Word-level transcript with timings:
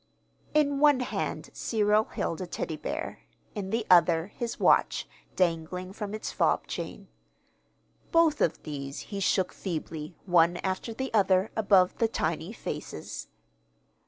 In 0.55 0.79
one 0.79 1.01
hand 1.01 1.51
Cyril 1.53 2.05
held 2.05 2.41
a 2.41 2.47
Teddy 2.47 2.75
bear, 2.75 3.19
in 3.53 3.69
the 3.69 3.85
other 3.87 4.29
his 4.35 4.59
watch, 4.59 5.07
dangling 5.35 5.93
from 5.93 6.15
its 6.15 6.31
fob 6.31 6.65
chain. 6.65 7.07
Both 8.11 8.41
of 8.41 8.63
these 8.63 9.01
he 9.13 9.19
shook 9.19 9.53
feebly, 9.53 10.15
one 10.25 10.57
after 10.63 10.91
the 10.91 11.13
other, 11.13 11.51
above 11.55 11.99
the 11.99 12.07
tiny 12.07 12.51
faces. 12.51 13.27